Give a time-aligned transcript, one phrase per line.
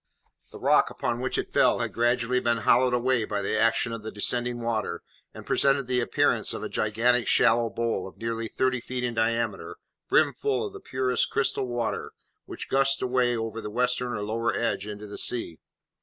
[0.49, 4.01] The rock upon which it fell had gradually been hollowed away by the action of
[4.01, 8.81] the descending water, and presented the appearance of a gigantic shallow bowl, of nearly thirty
[8.81, 9.75] feet in diameter,
[10.09, 12.13] brim full of the purest crystal water,
[12.47, 15.59] which gushed away over the western or lower edge into the sea.